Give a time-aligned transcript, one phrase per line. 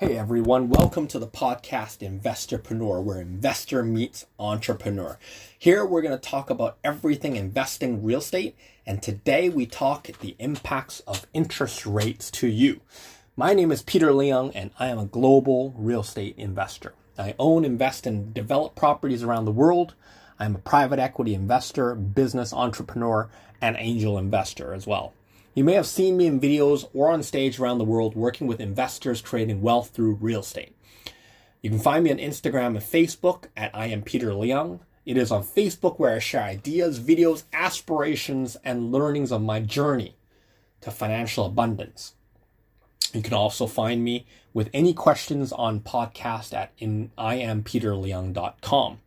[0.00, 5.18] Hey everyone, welcome to the podcast Investorpreneur, where investor meets entrepreneur.
[5.58, 10.36] Here we're going to talk about everything investing real estate, and today we talk the
[10.38, 12.80] impacts of interest rates to you.
[13.36, 16.94] My name is Peter Leung, and I am a global real estate investor.
[17.18, 19.92] I own, invest, and develop properties around the world.
[20.38, 23.28] I'm a private equity investor, business entrepreneur,
[23.60, 25.12] and angel investor as well.
[25.60, 28.62] You may have seen me in videos or on stage around the world working with
[28.62, 30.74] investors creating wealth through real estate.
[31.60, 34.80] You can find me on Instagram and Facebook at I am Peter Leung.
[35.04, 40.16] It is on Facebook where I share ideas, videos, aspirations, and learnings of my journey
[40.80, 42.14] to financial abundance.
[43.12, 44.24] You can also find me
[44.54, 48.98] with any questions on podcast at in iampeterleung.com.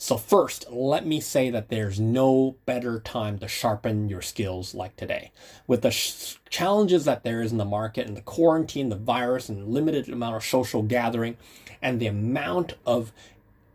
[0.00, 4.94] So, first, let me say that there's no better time to sharpen your skills like
[4.94, 5.32] today.
[5.66, 9.48] With the sh- challenges that there is in the market and the quarantine, the virus,
[9.48, 11.36] and limited amount of social gathering,
[11.82, 13.10] and the amount of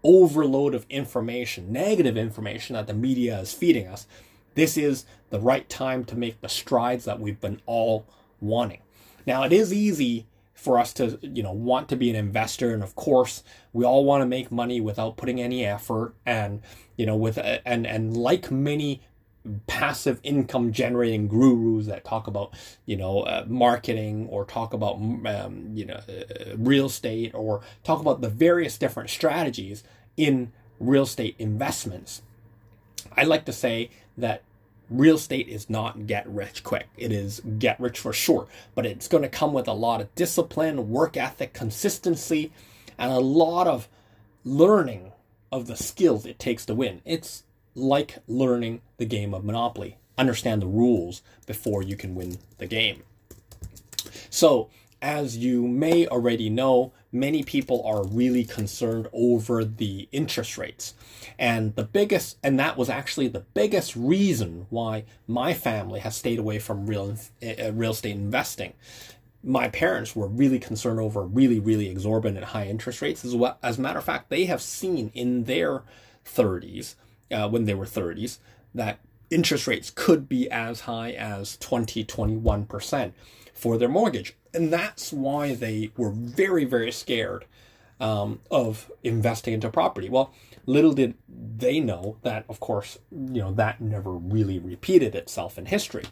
[0.01, 4.07] overload of information, negative information that the media is feeding us,
[4.55, 8.05] this is the right time to make the strides that we've been all
[8.39, 8.79] wanting.
[9.25, 12.73] Now, it is easy for us to you know want to be an investor.
[12.73, 16.13] And of course we all want to make money without putting any effort.
[16.25, 16.61] And
[16.97, 19.01] you know with and and like many
[19.67, 22.53] passive income generating gurus that talk about
[22.85, 27.99] you know uh, marketing or talk about um, you know uh, real estate or talk
[27.99, 29.83] about the various different strategies
[30.15, 32.21] in real estate investments
[33.17, 34.43] i like to say that
[34.93, 36.87] real estate is not get rich quick.
[36.97, 40.13] It is get rich for sure, but it's going to come with a lot of
[40.15, 42.51] discipline, work ethic, consistency,
[42.97, 43.87] and a lot of
[44.45, 45.11] learning
[45.51, 47.01] of the skills it takes to win.
[47.05, 47.43] It's
[47.75, 49.97] like learning the game of Monopoly.
[50.17, 53.03] Understand the rules before you can win the game.
[54.29, 54.69] So,
[55.03, 60.93] as you may already know, many people are really concerned over the interest rates.
[61.37, 66.39] And the biggest, and that was actually the biggest reason why my family has stayed
[66.39, 68.73] away from real, uh, real estate investing.
[69.43, 73.25] My parents were really concerned over really, really exorbitant high interest rates.
[73.25, 75.83] As, well, as a matter of fact, they have seen in their
[76.25, 76.95] 30s,
[77.29, 78.37] uh, when they were 30s,
[78.73, 78.99] that
[79.29, 83.11] interest rates could be as high as 20, 21%
[83.53, 84.37] for their mortgage.
[84.53, 87.45] And that's why they were very, very scared
[87.99, 90.09] um, of investing into property.
[90.09, 90.33] Well,
[90.65, 95.65] little did they know that, of course, you know, that never really repeated itself in
[95.65, 96.03] history.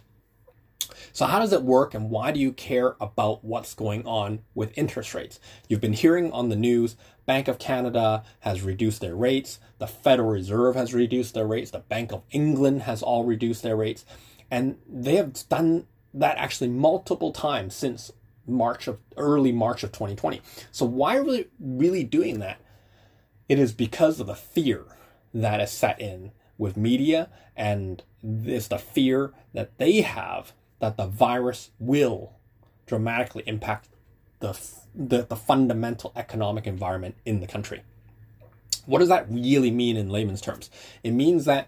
[1.14, 4.78] So, how does it work and why do you care about what's going on with
[4.78, 5.40] interest rates?
[5.68, 10.30] You've been hearing on the news Bank of Canada has reduced their rates, the Federal
[10.30, 14.06] Reserve has reduced their rates, the Bank of England has all reduced their rates,
[14.50, 18.12] and they have done that actually multiple times since
[18.48, 20.42] March of early March of 2020.
[20.72, 22.60] So why are we really doing that?
[23.48, 24.86] It is because of the fear
[25.34, 31.08] that is set in with media and this the fear that they have that the
[31.08, 32.34] virus will
[32.86, 33.90] dramatically impact
[34.40, 34.60] the,
[34.94, 37.84] the, the fundamental economic environment in the country.
[38.86, 40.70] What does that really mean in layman's terms?
[41.04, 41.68] It means that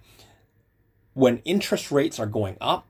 [1.13, 2.87] when interest rates are going up,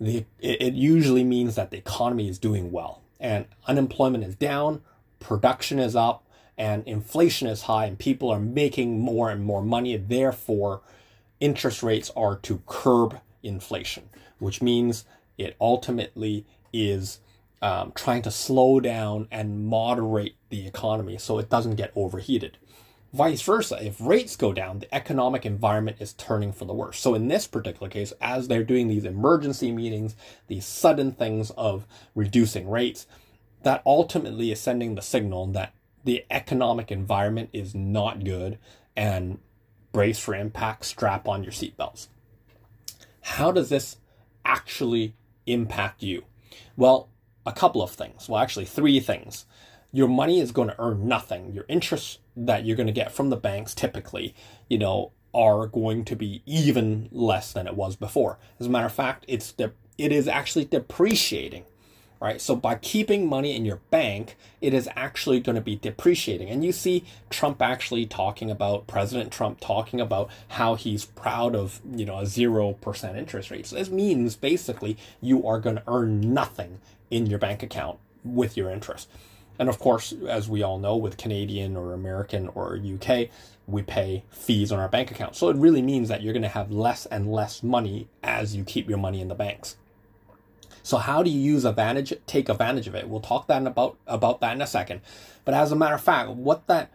[0.00, 4.82] the, it, it usually means that the economy is doing well and unemployment is down,
[5.20, 6.24] production is up,
[6.58, 9.96] and inflation is high, and people are making more and more money.
[9.96, 10.80] Therefore,
[11.40, 14.08] interest rates are to curb inflation,
[14.38, 15.04] which means
[15.36, 17.20] it ultimately is
[17.62, 22.58] um, trying to slow down and moderate the economy so it doesn't get overheated.
[23.12, 26.98] Vice versa, if rates go down, the economic environment is turning for the worse.
[26.98, 30.16] So, in this particular case, as they're doing these emergency meetings,
[30.48, 33.06] these sudden things of reducing rates,
[33.62, 35.72] that ultimately is sending the signal that
[36.04, 38.58] the economic environment is not good
[38.96, 39.38] and
[39.92, 42.08] brace for impact, strap on your seatbelts.
[43.22, 43.96] How does this
[44.44, 45.14] actually
[45.46, 46.24] impact you?
[46.76, 47.08] Well,
[47.44, 48.28] a couple of things.
[48.28, 49.46] Well, actually, three things.
[49.96, 51.54] Your money is going to earn nothing.
[51.54, 54.34] Your interest that you're going to get from the banks typically,
[54.68, 58.38] you know, are going to be even less than it was before.
[58.60, 61.64] As a matter of fact, it's de- it is actually depreciating
[62.20, 62.40] right?
[62.40, 66.48] So by keeping money in your bank, it is actually going to be depreciating.
[66.48, 71.80] And you see Trump actually talking about President Trump talking about how he's proud of,
[71.94, 73.66] you know, a 0% interest rate.
[73.66, 78.56] So this means basically you are going to earn nothing in your bank account with
[78.56, 79.08] your interest.
[79.58, 83.28] And of course, as we all know, with Canadian or American or UK,
[83.66, 85.36] we pay fees on our bank account.
[85.36, 88.64] So it really means that you're going to have less and less money as you
[88.64, 89.76] keep your money in the banks.
[90.82, 93.08] So how do you use advantage take advantage of it?
[93.08, 95.00] We'll talk that about about that in a second.
[95.44, 96.92] But as a matter of fact, what that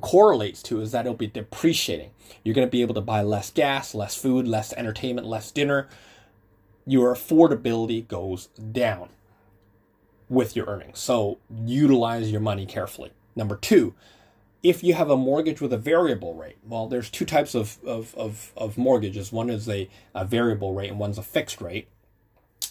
[0.00, 2.10] correlates to is that it'll be depreciating.
[2.44, 5.88] You're going to be able to buy less gas, less food, less entertainment, less dinner.
[6.86, 9.08] Your affordability goes down
[10.30, 10.98] with your earnings.
[10.98, 13.10] So utilize your money carefully.
[13.36, 13.94] Number two,
[14.62, 18.14] if you have a mortgage with a variable rate, well, there's two types of, of,
[18.14, 19.32] of, of mortgages.
[19.32, 21.88] One is a, a variable rate and one's a fixed rate.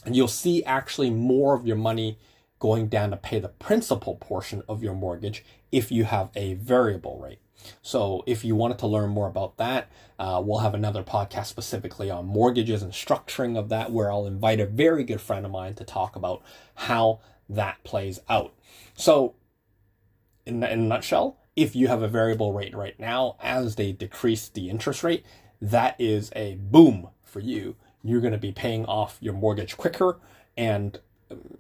[0.05, 2.17] And you'll see actually more of your money
[2.59, 7.19] going down to pay the principal portion of your mortgage if you have a variable
[7.19, 7.39] rate.
[7.81, 12.09] So if you wanted to learn more about that, uh, we'll have another podcast specifically
[12.09, 15.75] on mortgages and structuring of that, where I'll invite a very good friend of mine
[15.75, 16.41] to talk about
[16.75, 18.53] how that plays out.
[18.95, 19.35] So
[20.45, 24.47] in, in a nutshell, if you have a variable rate right now, as they decrease
[24.49, 25.25] the interest rate,
[25.61, 27.75] that is a boom for you.
[28.03, 30.17] You're going to be paying off your mortgage quicker,
[30.55, 30.99] and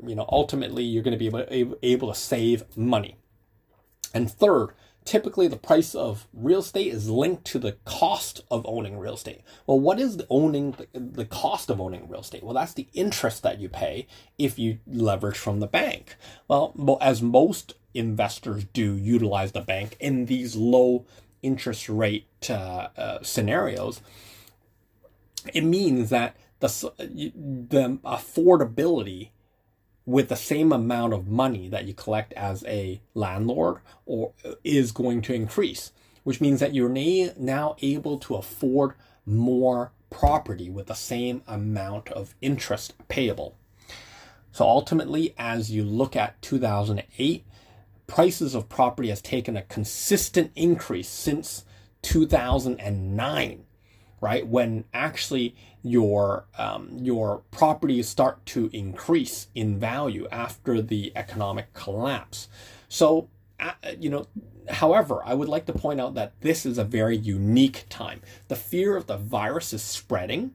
[0.05, 3.17] you know ultimately you're going to be able, able to save money.
[4.13, 4.69] And third,
[5.09, 9.41] typically the price of real estate is linked to the cost of owning real estate.
[9.65, 12.43] Well, what is the owning the cost of owning real estate?
[12.43, 14.05] Well, that's the interest that you pay
[14.37, 16.15] if you leverage from the bank.
[16.47, 21.05] Well, as most investors do utilize the bank in these low
[21.41, 24.01] interest rate uh, uh, scenarios,
[25.55, 26.67] it means that the
[26.97, 29.29] the affordability
[30.09, 33.77] with the same amount of money that you collect as a landlord
[34.07, 35.91] or uh, is going to increase,
[36.23, 42.33] which means that you're now able to afford more property with the same amount of
[42.41, 43.55] interest payable.
[44.51, 47.45] So ultimately, as you look at 2008,
[48.07, 51.65] prices of property has taken a consistent increase since
[52.01, 53.65] 2009
[54.21, 54.45] right?
[54.45, 62.47] When actually your um, your properties start to increase in value after the economic collapse.
[62.87, 63.29] So,
[63.59, 64.27] uh, you know,
[64.69, 68.21] however, I would like to point out that this is a very unique time.
[68.47, 70.51] The fear of the virus is spreading,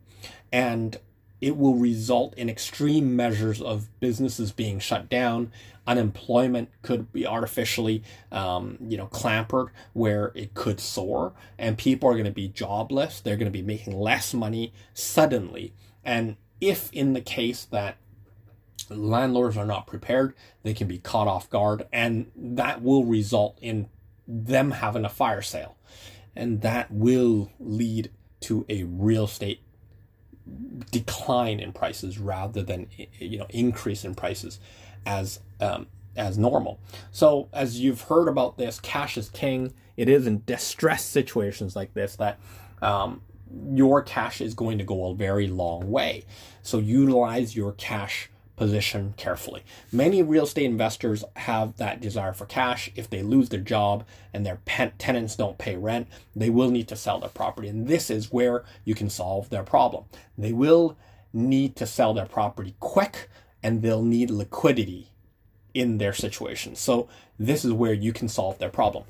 [0.53, 0.99] and
[1.41, 5.53] it will result in extreme measures of businesses being shut down.
[5.87, 8.03] Unemployment could be artificially,
[8.33, 13.21] um, you know, clampered where it could soar, and people are going to be jobless.
[13.21, 15.75] They're going to be making less money suddenly.
[16.03, 17.99] And if in the case that
[18.89, 23.89] landlords are not prepared, they can be caught off guard, and that will result in
[24.27, 25.77] them having a fire sale,
[26.35, 28.11] and that will lead
[28.41, 29.61] to a real estate
[30.91, 32.89] decline in prices rather than
[33.19, 34.61] you know increase in prices
[35.07, 35.87] as um,
[36.17, 36.81] as normal.
[37.11, 39.73] So as you've heard about this, cash is king.
[39.97, 42.39] It is in distress situations like this that
[42.83, 43.23] um,
[43.73, 46.25] your cash is going to go a very long way.
[46.63, 49.63] So utilize your cash position carefully.
[49.91, 52.91] Many real estate investors have that desire for cash.
[52.95, 54.61] If they lose their job and their
[54.99, 57.69] tenants don't pay rent, they will need to sell their property.
[57.69, 60.05] And this is where you can solve their problem.
[60.39, 60.97] They will
[61.33, 63.29] need to sell their property quick
[63.63, 65.09] and they'll need liquidity
[65.73, 66.77] in their situation.
[66.77, 67.09] So
[67.39, 69.05] this is where you can solve their problem.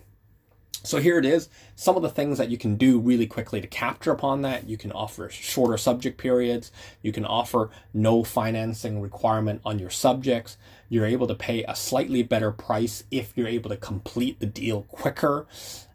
[0.85, 3.67] So here it is, some of the things that you can do really quickly to
[3.67, 4.69] capture upon that.
[4.69, 6.71] You can offer shorter subject periods.
[7.01, 10.59] You can offer no financing requirement on your subjects.
[10.91, 14.83] You're able to pay a slightly better price if you're able to complete the deal
[14.83, 15.47] quicker.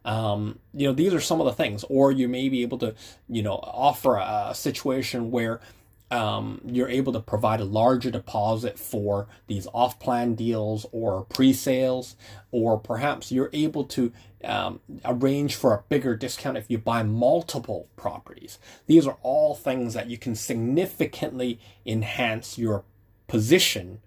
[0.04, 1.86] Um, you know, these are some of the things.
[1.88, 2.96] Or you may be able to,
[3.28, 5.62] you know, offer a, situation where
[6.10, 12.16] um, you're able to provide a larger deposit for these off-plan deals or pre-sales,
[12.52, 14.12] or perhaps you're able to
[14.44, 18.60] um, arrange for a bigger discount if you buy multiple properties.
[18.88, 22.84] These are all things that you can significantly enhance your
[23.28, 24.00] position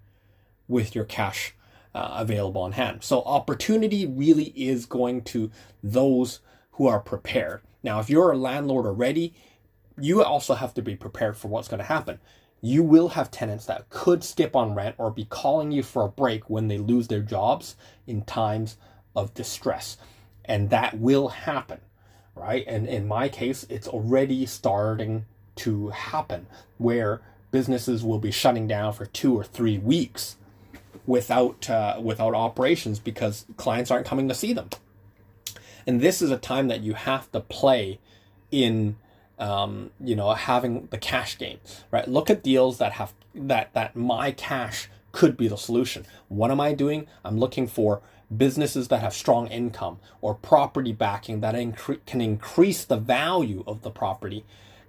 [0.67, 1.53] with your cash
[1.93, 3.03] uh, available on hand.
[3.03, 5.51] So opportunity really is going to
[5.83, 6.39] those
[6.73, 7.61] who are prepared.
[7.83, 9.35] Now, if you're a landlord already,
[9.99, 12.19] you also have to be prepared for what's going to happen.
[12.61, 16.09] You will have tenants that could skip on rent or be calling you for a
[16.09, 17.75] break when they lose their jobs
[18.07, 18.77] in times
[19.15, 19.97] of distress.
[20.45, 21.79] And that will happen,
[22.35, 22.63] right?
[22.67, 25.25] And in my case, it's already starting
[25.57, 26.47] to happen
[26.77, 27.21] where
[27.51, 30.37] businesses will be shutting down for two or three weeks
[31.05, 34.69] without uh, without operations because clients aren't coming to see them.
[35.85, 37.99] And this is a time that you have to play
[38.51, 38.95] in
[39.39, 41.59] um, you know, having the cash game,
[41.91, 42.07] right?
[42.07, 46.05] Look at deals that have that that my cash could be the solution.
[46.27, 47.07] What am I doing?
[47.25, 48.01] I'm looking for
[48.35, 53.81] businesses that have strong income or property backing that incre- can increase the value of
[53.81, 54.45] the property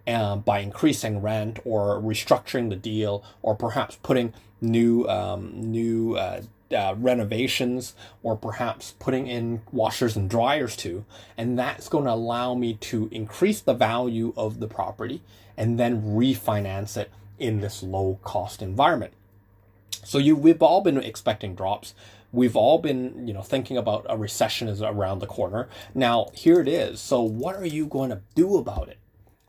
[0.06, 6.42] um, by increasing rent or restructuring the deal or perhaps putting new um, new uh,
[6.74, 11.04] uh, renovations or perhaps putting in washers and dryers too.
[11.36, 15.22] And that's going to allow me to increase the value of the property
[15.56, 19.12] and then refinance it in this low cost environment.
[20.02, 21.94] So you we've all been expecting drops
[22.34, 26.60] we've all been you know thinking about a recession is around the corner now here
[26.60, 28.98] it is so what are you going to do about it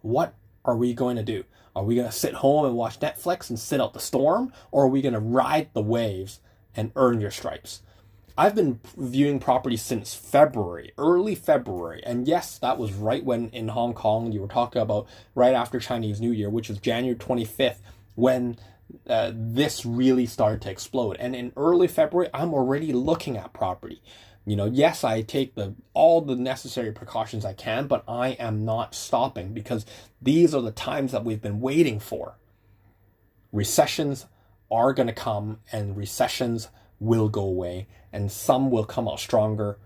[0.01, 1.44] what are we going to do?
[1.75, 4.54] Are we going to sit home and watch Netflix and sit out the storm?
[4.72, 6.39] Or are we going to ride the waves
[6.75, 7.82] and earn your stripes?
[8.38, 12.04] I've been viewing properties since February, early February.
[12.06, 15.80] And yes, that was right when in Hong Kong you were talking about right after
[15.80, 17.77] Chinese New Year, which was January 25th,
[18.15, 18.58] when
[19.08, 21.18] uh, this really started to explode.
[21.20, 24.01] And in early February, I'm already looking at property.
[24.46, 28.63] You know, yes, I take the all the necessary precautions I can, but I am
[28.63, 29.86] not stopping because
[30.22, 32.38] these are the times that we've been waiting for.
[33.51, 34.27] Recessions
[34.70, 39.80] are going to come and recessions will go away and some will come out stronger.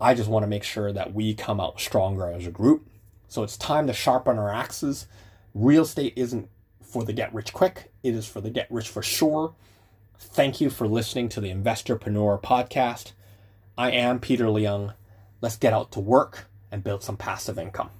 [0.00, 2.88] I just want to make sure that we come out stronger as a group.
[3.26, 5.06] So it's time to sharpen our axes.
[5.52, 6.48] Real estate isn't
[6.88, 9.54] for the get rich quick, it is for the get rich for sure.
[10.18, 13.12] Thank you for listening to the Investorpreneur podcast.
[13.76, 14.94] I am Peter Leung.
[15.40, 17.90] Let's get out to work and build some passive income.